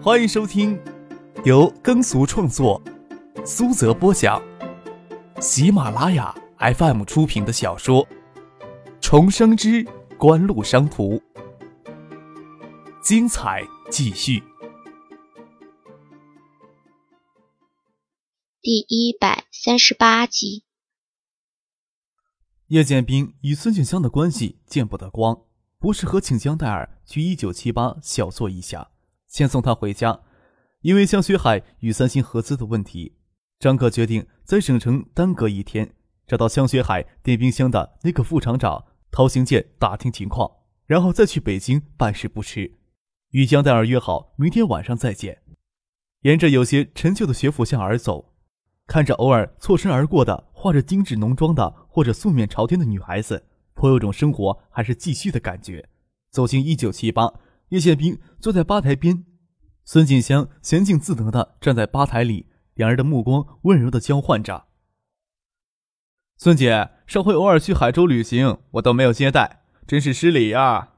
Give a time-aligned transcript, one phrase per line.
[0.00, 0.80] 欢迎收听
[1.44, 2.80] 由耕俗创作、
[3.44, 4.40] 苏泽播讲、
[5.40, 8.06] 喜马拉雅 FM 出品的小说
[9.00, 9.84] 《重生之
[10.16, 11.14] 官路商途》，
[13.02, 14.40] 精彩继续，
[18.62, 20.62] 第一百三十八集。
[22.68, 25.42] 叶剑兵与孙静香的关系见不得光，
[25.80, 28.90] 不适合请江黛儿去一九七八小坐一下。
[29.28, 30.20] 先送他回家，
[30.80, 33.16] 因为江学海与三星合资的问题，
[33.60, 35.94] 张可决定在省城耽搁一天，
[36.26, 40.50] 找到江学海电冰箱的那个副厂长陶行健打听情况，
[40.86, 42.78] 然后再去北京办事不迟。
[43.30, 45.42] 与江黛儿约好明天晚上再见。
[46.22, 48.32] 沿着有些陈旧的学府巷而走，
[48.86, 55.88] 看着偶尔错身而过的画着精致浓妆的或者素面朝天的女孩子，颇有种生活还是继续的感觉。
[56.30, 57.34] 走进一九七八。
[57.70, 59.24] 叶宪兵坐在吧台边，
[59.84, 64.66] 孙锦香娴静自得地站在吧台里，两人的目光温柔地交换着。
[66.38, 70.94] 孙姐，上回偶尔去海州旅行，我都没有接待，真是失礼呀。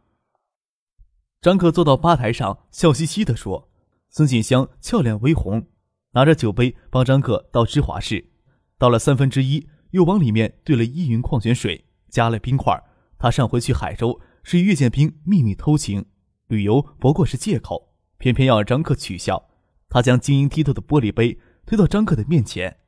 [1.41, 3.71] 张克坐到吧台上，笑嘻嘻地说。
[4.11, 5.69] 孙锦香俏脸微红，
[6.13, 8.31] 拿着酒杯帮张克倒芝华士，
[8.77, 12.81] 倒了三分之一，又往里面兑了依云矿泉水，加了冰块。
[13.19, 16.07] 他上回去海州是与叶剑兵秘密偷情。
[16.51, 19.51] 旅游不过是借口，偏偏要让张克取笑。
[19.89, 22.79] 他将晶莹剔透的玻璃杯推到张克的面前。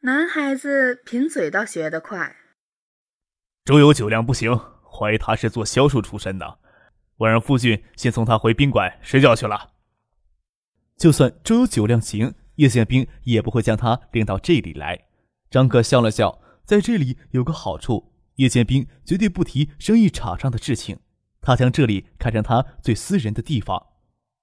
[0.00, 2.34] 男孩子贫嘴倒学得快。
[3.66, 4.58] 周游酒量不行，
[4.90, 6.58] 怀疑他是做销售出身的。
[7.18, 9.72] 我让夫君先送他回宾馆睡觉去了。
[10.96, 15.08] 就算周游酒量行，叶宪兵也不会将他领到这里来。
[15.50, 21.00] 张克笑了笑，在这里有个好处，叶宪兵绝对不提生意场上的事情。
[21.40, 23.86] 他将这里看成他最私人的地方。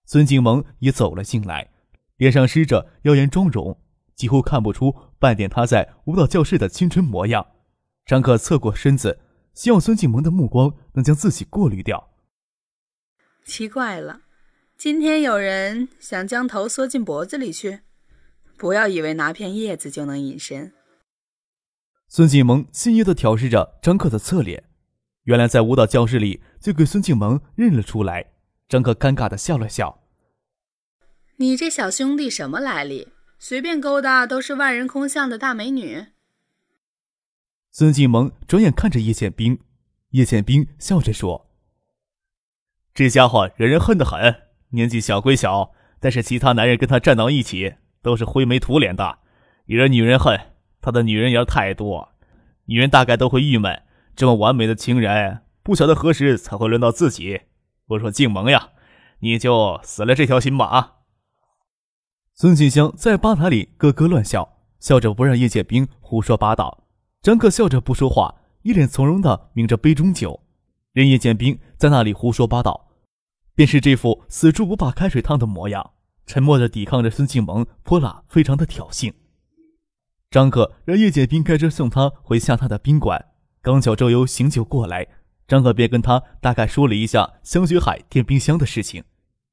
[0.06, 1.72] 孙静萌也走了进来，
[2.18, 3.80] 脸上施着妖艳妆容，
[4.16, 7.46] 几乎看不出半点他在舞蹈教室的青春模样。
[8.06, 9.20] 张克侧过身子，
[9.54, 12.10] 希望孙静萌的目光能将自己过滤掉。
[13.46, 14.22] 奇怪了，
[14.78, 17.82] 今天有人想将头缩进脖子里去？
[18.58, 20.74] 不要以为拿片叶子就能隐身。
[22.08, 24.64] 孙静萌心悦地挑视着张克的侧脸。
[25.24, 28.26] 原来在舞蹈教室里就给孙静萌认了出来，
[28.68, 30.02] 张克尴尬的笑了笑
[31.38, 33.10] ：“你这小兄弟什么来历？
[33.40, 36.08] 随便勾搭都是万人空巷的大美女。”
[37.72, 39.60] 孙静萌转眼看着叶剑兵，
[40.10, 41.50] 叶剑兵笑着说
[42.94, 44.36] ：“这家伙人人恨得很，
[44.70, 49.20] 年纪小归小，但是其他男人跟他站到一起都是灰眉土脸的，
[49.66, 50.40] 惹人女人恨。
[50.82, 52.14] 他的女人缘太多，
[52.66, 53.84] 女人大概都会郁闷。”
[54.16, 57.42] 这么完美的情人，不晓得何时才会轮到自己。
[57.88, 58.70] 我说静萌呀，
[59.20, 61.00] 你就死了这条心吧！
[62.34, 66.86] 孙静香在吧台里咯咯乱笑，笑着不让叶剑兵胡说八道。
[67.22, 70.40] 张克笑着不说话，一脸从容的抿着杯中酒，
[70.94, 72.92] 任叶剑兵在那里胡说八道，
[73.54, 75.92] 便是这副死猪不怕开水烫的模样，
[76.26, 79.14] 沉默的抵抗着孙静萌泼辣，非常的挑衅。
[80.32, 83.26] 张克让叶剑兵开车送他回下榻的宾馆。
[83.60, 85.06] 刚巧周游醒酒过来，
[85.48, 89.04] 张可便跟他大概说了一下香雪海电冰箱的事情。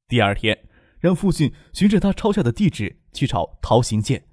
[0.07, 0.59] 第二天，
[0.99, 4.25] 让父亲循着他抄下的地址去找陶行健。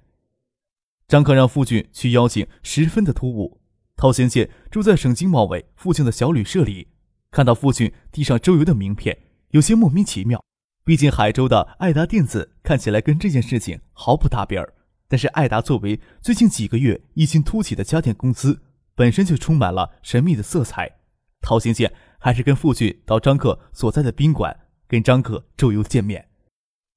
[1.07, 3.61] 张可让父亲去邀请，十分的突兀。
[3.95, 6.89] 陶行健住在省经贸委附近的小旅社里，
[7.31, 9.17] 看到父亲递上周游的名片，
[9.51, 10.43] 有些莫名其妙。
[10.83, 14.73] 毕竟海州的爱达电子看起来跟这件事情毫不搭边儿，
[15.07, 18.63] 但是爱达作为最近几个月异军突起的家电公司。
[18.95, 20.99] 本身就充满了神秘的色彩。
[21.43, 26.29] 陶行健还是跟傅俊到张克所在的宾馆跟张克周游见面。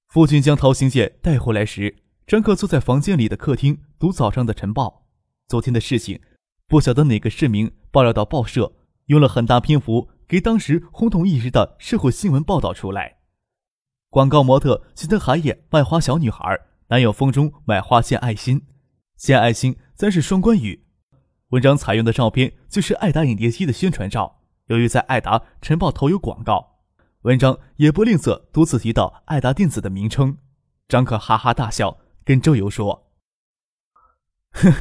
[0.08, 1.96] 傅俊将陶行健带回来时，
[2.26, 5.06] 张克坐在房间里的客厅读早上的晨报。
[5.48, 6.20] 昨天的事情，
[6.68, 8.72] 不晓得哪个市民爆料到报社，
[9.06, 13.16] 用了很大篇幅给当时轰动一时的社会新闻报道出来。
[14.08, 16.58] 广告模特心疼海野卖花小女孩，
[16.88, 18.62] 男友风中买花献爱心，
[19.16, 20.86] 献爱心三是双关语。
[21.50, 24.35] 文章采用的照片就是爱达影碟机的宣传照。
[24.66, 26.80] 由于在爱达晨报投有广告，
[27.22, 30.38] 文章也不吝啬多次提到爱达电子的名称。
[30.88, 33.10] 张可哈哈大笑，跟周游说
[34.52, 34.72] ：“哼，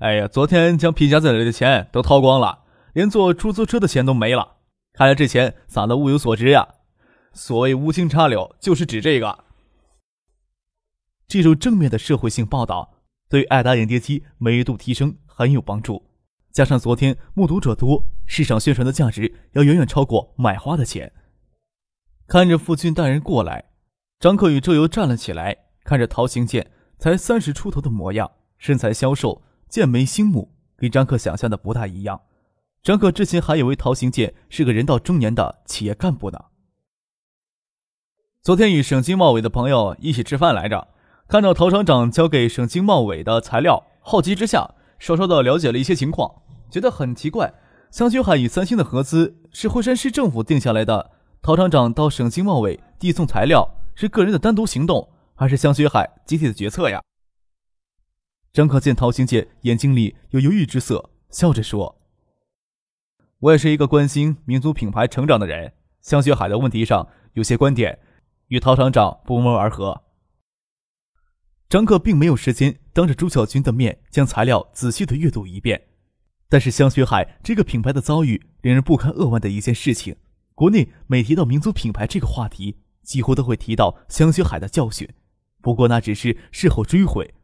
[0.00, 4.56] 哎呀，昨天将皮夹子里的钱都掏光了，连坐出租车的钱都没了。
[4.92, 6.66] 看来这钱撒的物有所值呀。
[7.32, 9.44] 所谓无心插柳，就是指这个。
[11.26, 12.94] 这种正面的社会性报道，
[13.28, 16.00] 对爱达影碟机美誉度提升。”很有帮助，
[16.52, 21.12] 加上昨天目睹者多，市场宣传的价值要远远超过买花的钱。
[22.26, 23.64] 看着父亲带人过来，
[24.18, 32.22] 张克与周游站了起来，看着陶行健才三十出头的模样，身材消瘦，剑眉星目，跟张克想象的不大一样。
[32.82, 36.38] 张克之前还以为陶行健是个人到中年的企业干部呢。
[38.42, 40.88] 昨天与省经贸委的朋友一起吃饭来着，
[41.28, 47.52] 看到陶厂长交给省经贸委的材料，好奇之下稍稍的了解了一些情况，觉得很奇怪。
[47.94, 57.00] 香雪海与三星的合资是惠山市政府定下来的，陶厂长到省经贸委递送材料是个人的单独行动，还是香雪海集体的决策呀？
[58.52, 62.00] 张可见陶行姐眼睛里有犹豫之色，笑着说
[63.38, 68.00] ：“我也是一个关心民族品牌成长的人，香雪海的问题上有些观点。”
[68.48, 70.02] 与陶厂长不谋而合。
[71.68, 75.80] 张克并没有时间当着朱小军的面将材料仔细的阅读一遍，
[76.54, 80.14] 但是香雪海这个品牌的遭遇令人不堪扼腕的一件事情。
[80.54, 85.08] 国内每提到民族品牌这个话题，几乎都会提到香雪海的教训。
[85.60, 87.34] 不过那只是事后追悔，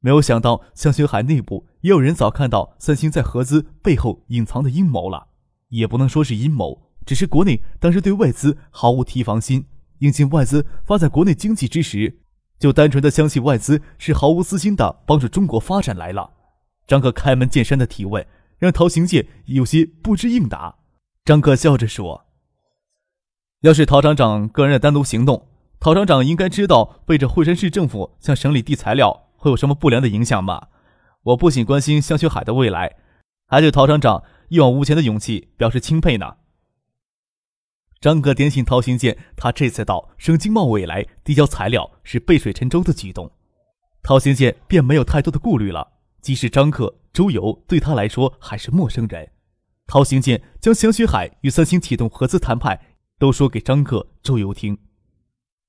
[0.00, 5.26] 没有想到香雪海内部也有人早看到三星在合资背后隐藏的阴谋了。
[5.68, 9.66] 也不能说是阴谋，只是国内当时对外资毫无提防心。
[9.98, 12.20] 引进外资发展国内经济之时，
[12.58, 16.30] 就单纯的相信外资是毫无私心的帮助中国发展来了。
[16.86, 18.26] 张可开门见山的提问，
[18.64, 20.76] 让陶行健有些不知应答。
[21.22, 22.24] 张克笑着说
[23.60, 30.70] ：“要是陶厂长个人单独行动，陶厂长应该知道背着惠山市政府向省里递材料会有什么不良的影响吧？
[31.24, 32.96] 我不仅关心香雪海的未来，
[33.46, 36.36] 还对陶厂长一往无前的勇气表示钦佩呢。”
[38.00, 43.30] 张哥点醒陶行健，他这次到省经贸委来递交材料是背水沉舟的举动，
[44.02, 45.92] 陶行健便没有太多的顾虑了。
[46.20, 49.30] 即使张克、周游对他来说还是陌生人，
[49.86, 52.80] 陶行健将香雪海与三星启动合资谈判
[53.20, 54.76] 都说给张克、周游听。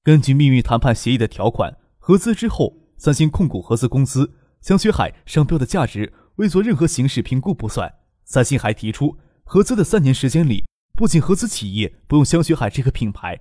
[0.03, 7.94] 根据秘密谈判协议的条款，合资之后，三星控股合资公司香雪海商标的价值未做任何形式评估不算。
[8.24, 10.65] 三星还提出，合资的三年时间里。
[10.97, 13.38] 不仅合资企业不用香雪海这个品牌，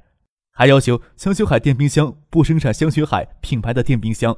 [0.51, 4.37] 还要求香雪海电冰箱不生产香雪海品牌的电冰箱，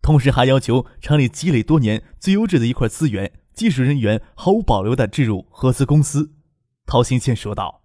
[0.00, 6.34] 同时还要求厂里积累多年最优质的一块资源、技术人员毫无保留的置入合资公司。
[6.86, 7.82] 陶新倩说道：“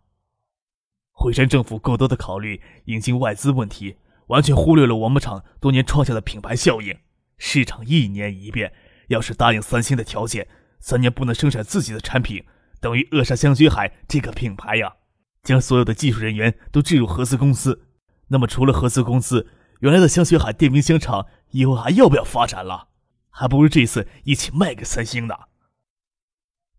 [1.12, 6.98] 惠山政府过多的考虑引进外资问题，完全忽略了我们厂多年创下的品牌效应。
[7.38, 8.72] 市场一年一变，
[9.08, 10.48] 要是答应三星的条件，
[10.80, 12.46] 三年不能生产自己的产品。”
[12.80, 14.96] 等于扼杀香雪海这个品牌呀，
[15.42, 17.86] 将所有的技术人员都置入合资公司。
[18.28, 19.48] 那么除了合资公司，
[19.80, 22.90] 原来的香雪海电冰箱厂以后还要不要发展了？
[23.30, 25.34] 还不如这次一起卖给三星呢。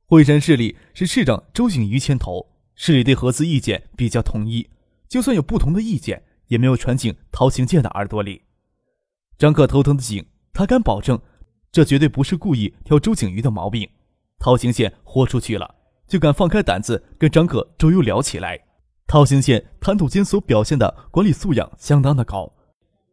[0.05, 4.69] 惠山市里是市长周景瑜牵头，市里对合资意见比较统一，
[5.09, 8.43] 就算有不同的意见，也没有传进陶行健的耳朵里。
[9.39, 11.21] 张克头疼的紧，他敢保证，
[11.73, 13.89] 这绝对不是故意挑周景瑜的毛病。
[14.39, 15.75] 陶行健豁出去了。
[16.07, 18.61] 就敢放开胆子跟张克、周游聊起来。
[19.07, 22.53] 陶行健谈吐间所表现的管理素养相当的高，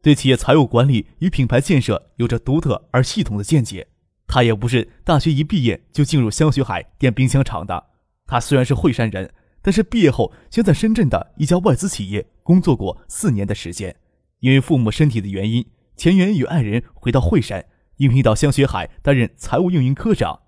[0.01, 3.88] 对企业财务管理与品牌建设有着独特而系统的见解。
[4.27, 7.88] 他也不是大学一毕业就进入香雪海电冰箱厂的，
[8.25, 9.31] 他虽然是惠山人，
[9.62, 13.96] 但是毕业后先在深圳的一家外资企业工作过四年的时间。
[14.39, 15.65] 因为父母身体的原因，
[15.96, 17.65] 钱元与爱人回到惠山，
[17.98, 20.39] 应聘到香雪海担任财务运营科长。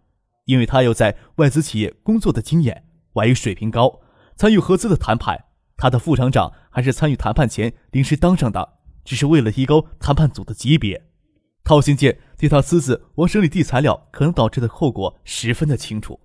[0.45, 3.99] 因为他有在外资企业工作的经验，外语水平高，
[4.35, 5.45] 参与合资的谈判。
[5.77, 11.03] 他的副厂长还是参与谈判前临时当上的，只是为了提高谈判组的级别。
[11.63, 16.19] 陶新建对他私自往省里递材料可能导致的后果十分的清楚。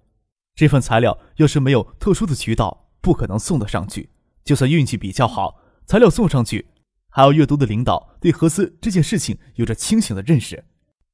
[0.54, 4.10] 这份材料要是没有特殊的渠道，不可能送得上去。
[4.44, 6.66] 就算运气比较好，材料送上去，
[7.10, 10.64] 还要阅读的领导对合资这件事情有着清醒的认识。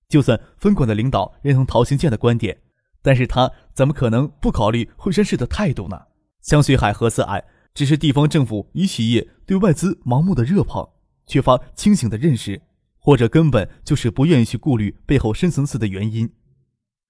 [0.09, 2.59] 就算分管的领导认同陶新建的观点。
[3.02, 6.00] 但是他怎么可能不考虑惠山市的态度呢？
[6.40, 7.44] 香雪海合资案
[7.75, 10.88] 只是地方政府与企业对外资盲目的热捧，
[11.26, 12.62] 缺乏清醒的认识，
[12.99, 16.33] 或者根本就是不愿意去顾虑背后深层次的原因。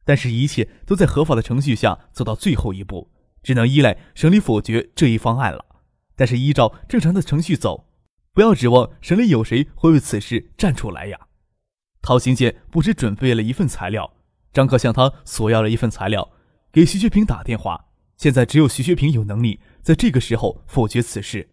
[0.04, 3.11] 但是，一切都在合法的程序下走到最后一步，
[3.42, 5.64] 只能依赖省里否决这一方案了。
[6.14, 7.88] 但是，依照正常的程序走，
[8.33, 11.18] 不要指望省里有谁会为此事站出来呀。
[12.02, 14.12] 陶行健不知准备了一份材料。
[14.52, 16.30] 张克向他索要了一份材料，
[16.71, 17.87] 给徐学平打电话。
[18.16, 21.49] 现在只有徐学平有能力在这个时候否决此事。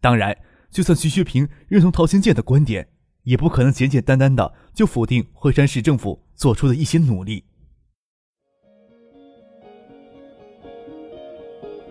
[0.00, 0.34] 当然，
[0.70, 2.88] 就算徐学平认同陶行健的观点，
[3.24, 7.44] 也不可能简简单单的就否定惠山市政府做出的一些努力。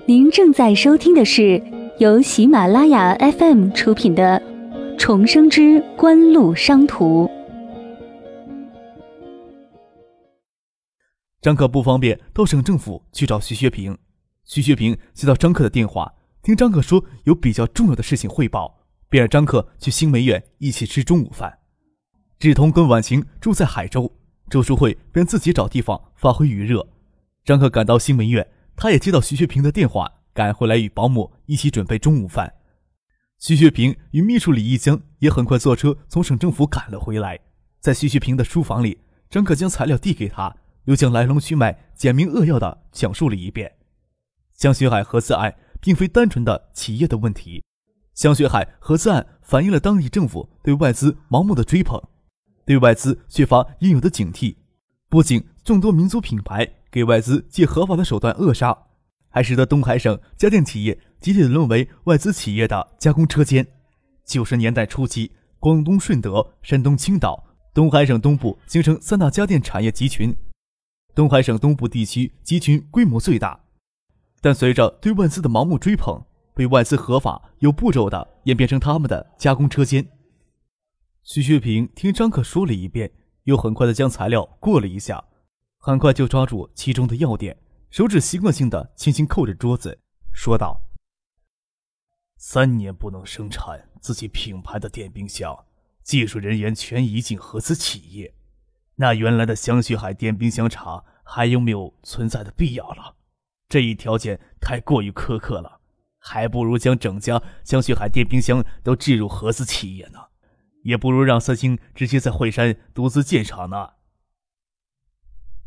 [0.06, 1.62] 您正在收听的是
[2.00, 4.42] 由喜马拉雅 FM 出品的。
[5.00, 7.30] 重生之官路商途。
[11.42, 13.98] 张克不方便到省政府去找徐学平，
[14.44, 16.14] 徐学平接到张克的电话，
[16.50, 21.60] 听张克说有比较重要的事情汇报，便让张克去新梅苑一起吃中午饭。
[22.40, 24.12] 志同跟婉晴住在海州，
[24.50, 26.88] 周淑慧便自己找地方发挥余热。
[27.46, 32.52] 张克赶到新梅苑，他也接到徐学平的电话，赶回来与保姆一起准备中午饭。
[33.38, 37.40] 徐学平与秘书李一江也很快坐车从省政府赶了回来，
[37.80, 40.56] 在徐学平的书房里，张克将材料递给他。
[40.86, 43.72] 又将来龙去脉简明扼要的讲述了一遍。
[44.56, 47.64] 江学海合资案并非单纯的企业的问题，
[48.14, 52.02] 香雪海合资案反映了当地政府对外资盲目的追捧，
[52.66, 54.56] 对外资缺乏应有的警惕，
[55.10, 58.78] 不仅众多民族品牌给外资借合法的手段扼杀，
[59.30, 63.66] 还使得东海省家电企业集体沦为外资企业的加工车间。
[64.26, 67.44] 九十年代初期，广东顺德、山东青岛、
[67.74, 70.36] 东海省东部形成三大家电产业集群。
[71.16, 73.60] 东海省东部地区集群规模最大，
[74.42, 80.08] 但随着对外资的盲目追捧，被外资合法有步骤的演变成他们的加工车间。
[81.24, 83.12] 徐学平听张克说了一遍，
[83.44, 85.24] 又很快的将材料过了一下，
[85.78, 87.58] 很快就抓住其中的要点，
[87.90, 90.00] 手指习惯性的轻轻扣着桌子，
[90.32, 90.82] 说道
[92.38, 95.66] ：“三年不能生产自己品牌的电冰箱，
[96.02, 98.34] 技术人员全移进合资企业。”
[98.96, 103.16] 那原来的香雪海电冰箱厂还有没有存在的必要了？
[103.70, 105.80] 这一条件太过于苛刻了，
[106.18, 110.20] 还不如将整家香雪海电冰箱都置入合资企业呢，
[110.84, 113.92] 也不如让三星直接在惠山独资建厂呢。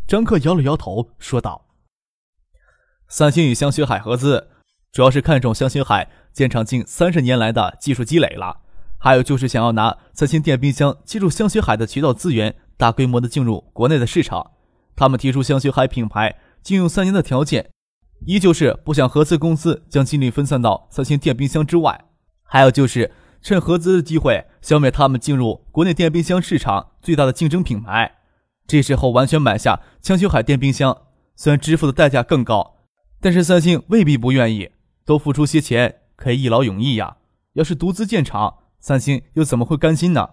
[0.06, 1.68] 张克摇了摇头，说道
[3.06, 4.50] ：“三星与香雪海合资，
[4.90, 8.62] 主要是看中香雪海建厂近三十年来的技术积累了，
[8.98, 14.52] 还有就是想要拿三星电冰箱借助香雪海的渠道资源。”大规模的进入国内的市场，
[14.96, 17.70] 他们提出香雪海品牌禁用三年的条件，
[18.24, 22.04] 依旧是不想合资公司将精力分散到三星电冰箱之外，
[22.44, 23.10] 还有就是
[23.40, 28.18] 趁合资的机会消灭他们进入国内电冰箱市场最大的竞争品牌。
[28.66, 30.96] 这时候完全买下香雪海电冰箱，
[31.34, 32.76] 虽然支付的代价更高，
[33.20, 34.70] 但是三星未必不愿意
[35.04, 37.16] 多付出些钱，可以一劳永逸呀。
[37.54, 40.28] 要是独资建厂，三星又怎么会甘心呢？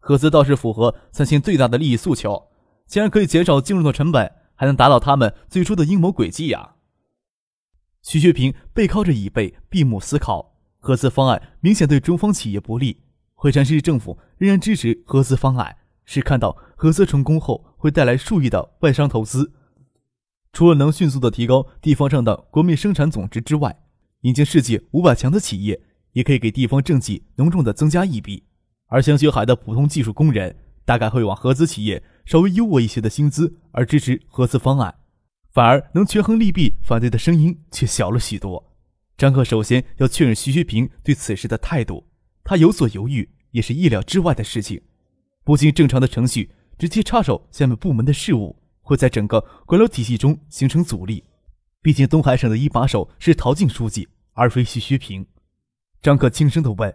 [0.00, 2.48] 合资倒是符合三星最大的利益诉求，
[2.86, 6.74] 既然可以减少进入的成本，还能达到他们最初的阴谋诡计呀。
[8.02, 10.54] 徐学平背靠着椅背，闭目思考。
[10.80, 13.02] 合资方案明显对中方企业不利，
[13.34, 19.52] 惠山市政府仍然支持合资方案，是看到合资成功后会带来数亿的外商投资。
[20.52, 23.80] 除了能迅速的提高地方上的国民生产总值之外，
[24.22, 25.80] 引进世界五百强的企业，
[26.12, 28.44] 也可以给地方政绩浓重的增加一笔。
[28.86, 34.94] 而香雪海的普通技术工人大概会往合资企业稍微优渥一些的薪资而支持合资方案，
[35.58, 38.76] 反而能权衡利弊，反对的声音却小了许多。
[39.16, 42.06] 张克首先要确认徐学平对此事的态度，
[42.44, 44.80] 他有所犹豫也是意料之外的事情。
[45.42, 51.24] 不经正常的程序直接插手下面部门的事务，会在整个官僚体系中形成阻力。
[51.82, 55.26] 毕竟东海省的一把手是陶静书记，而非徐学平。
[56.00, 56.94] 张克轻声地问。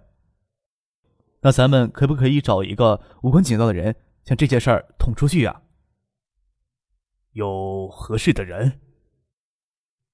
[1.41, 3.93] 那咱们可不可以找一个无关紧要的人，
[4.23, 5.62] 将这件事儿捅出去呀？
[7.33, 8.79] 有合适的人？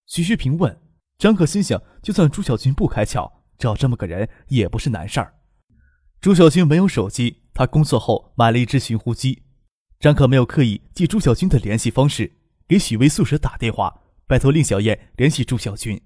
[0.05, 0.81] 徐旭平问。
[1.17, 5.35] 张可心想，就算朱小军不开窍，找这么个人也不是难事儿。
[6.21, 9.43] 朱小军没有手机，他工作后买了一只寻呼机。
[9.99, 16.01] 张可没有刻意记朱小军的联系方式，给许巍宿舍打电话，拜托令小燕联系朱小军。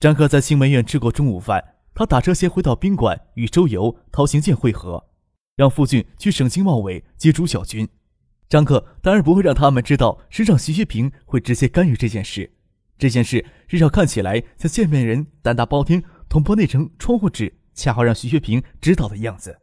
[0.00, 1.74] 张可在新梅苑吃过中午饭。
[1.94, 5.10] 他打车先回到宾馆，与周游、陶行健会合，
[5.56, 7.88] 让傅俊去省经贸委接朱小军。
[8.48, 12.50] 张克当然不会让他们知道市长徐学平会直接干预这件事。
[12.96, 19.58] 这件事至少看起来像见面人胆大包天，捅破那层窗户纸，恰好让徐学平知道的样子。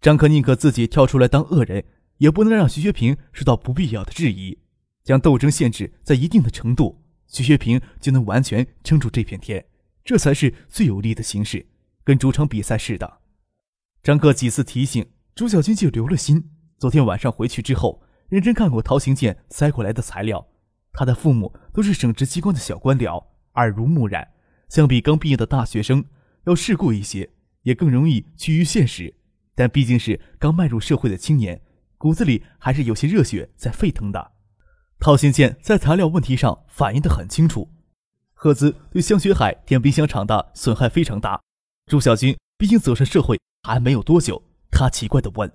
[0.00, 1.84] 张克宁可自己跳出来当恶人，
[2.16, 4.58] 也不能让徐学平受到不必要的质疑。
[5.04, 9.64] 将斗争限制在一定的程度，徐学平就能完全撑住这片天。
[10.04, 11.66] 这才是最有利的形式，
[12.02, 13.20] 跟主场比赛似的。
[14.02, 16.50] 张克几次提醒朱小军，就留了心。
[16.80, 20.46] 昨天晚上回去之后，认真看过陶行健塞过来的材料。
[20.94, 23.22] 他的父母都是省直机关的小官僚，
[23.56, 24.26] 耳濡目染，
[24.70, 26.02] 相比刚毕业的大学生
[26.46, 27.28] 要世故一些，
[27.64, 29.14] 也更容易趋于现实。
[29.54, 31.60] 但毕竟是刚迈入社会的青年，
[31.98, 34.32] 骨子里还是有些热血在沸腾的。
[34.98, 37.68] 陶行健在材料问题上反映的很清楚。
[38.32, 41.42] 赫兹对香雪海电冰箱厂的损害非常大，
[41.90, 44.42] 朱小军毕竟走上社会还没有多久。
[44.70, 45.52] 他奇怪的问：“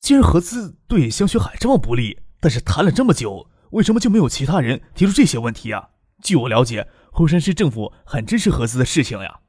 [0.00, 5.90] 既然合资对香雪海这么不利，但是谈了这么久，为什么就没有其他人提出这些问题啊？”
[6.22, 9.40] 据我了解，后山市政府很支持合资的事情呀。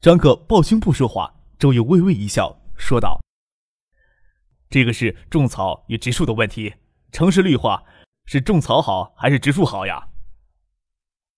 [0.00, 3.20] 张可抱胸不说话，周游微微一笑，说道
[4.70, 6.74] ：“这个是种草与植树的问题，
[7.12, 7.84] 城市绿化
[8.26, 10.08] 是种草好还是植树好呀？”“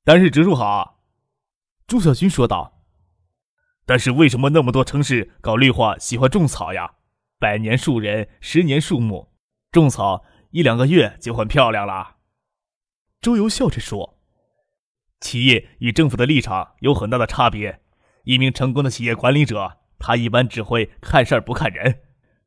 [0.04, 1.04] 当然是植树好。”
[1.86, 2.82] 朱小军说道。
[3.88, 6.94] 但是为什么那么多城市搞绿化喜欢种草呀？
[7.38, 9.28] 百年树人，十年树木，
[9.70, 12.16] 种草一两个月就很漂亮了。
[13.20, 14.18] 周游笑着说
[15.20, 17.80] ：“企业与政府的立场有很大的差别。
[18.24, 21.96] 一名成功的企业管理者，他一般只会看事儿不看人；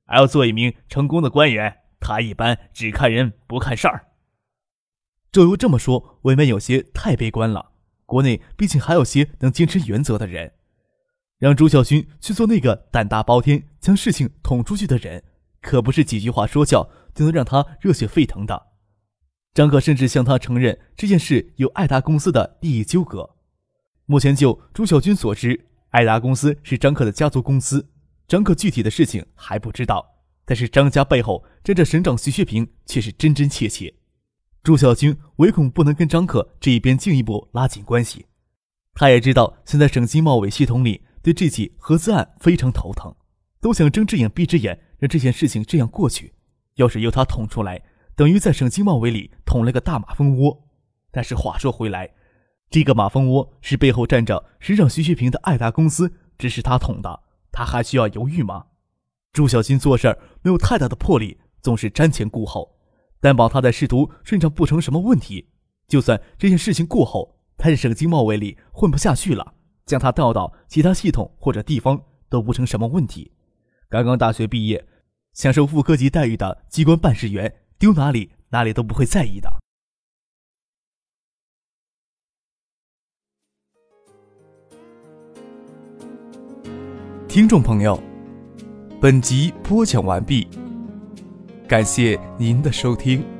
[0.06, 4.08] 而要做一名成功的官员，他一般只看人不看事儿。”
[5.32, 7.74] 周游这么说，未免有些太悲观了。
[8.08, 10.54] 国内毕竟还有些能坚持原则的人。
[11.40, 15.24] 让朱孝军去做那个胆大包天、将事情捅出去的人，
[15.62, 18.68] 可不是几句话说教就能让他热血沸腾的。
[19.54, 23.38] 张可甚至向他承认这件事有爱达公司的利益纠葛。
[24.06, 27.90] 目前就朱孝军所知，爱达公司是张可的家族公司，
[28.28, 30.06] 张可具体的事情还不知道。
[30.44, 33.94] 但是张家背后站着省长徐学平，却是真真切切。
[34.62, 38.26] 朱孝军唯恐不能跟张可这一边进一步拉近关系。
[38.94, 41.04] 他也知道，现在省经贸委系统里。
[41.22, 43.16] 对这起合资案非常头疼，
[43.60, 46.34] 都想睁只眼闭只眼，让这件事情这样过去。
[46.76, 47.82] 要是由他捅出来，
[48.16, 50.66] 等于在省经贸委里捅了个大马蜂窝。
[51.12, 52.10] 但是话说回来，
[52.70, 57.22] 这个马蜂窝是背后站着省长徐学平的爱达公司，指使他捅的，
[57.52, 58.68] 他还需要犹豫吗？
[59.34, 62.78] 朱小军做事儿没有太大的魄力，总是瞻前顾后，
[63.20, 65.50] 担保他在仕途顺畅不成什么问题。
[65.88, 69.56] 就算这件事情过后，他在省经贸委里混不下去了。
[69.90, 73.32] 将他调到其他系统或者地方都不成什么问题。
[73.90, 74.86] 刚刚大学毕业，
[75.34, 79.50] 享受副科级待遇的机关办事员，丢哪里哪里都不会在意的。
[87.28, 88.00] 听众朋友，
[89.02, 90.48] 本集播讲完毕，
[91.68, 93.39] 感谢您的收听。